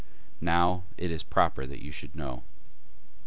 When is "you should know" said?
1.83-2.43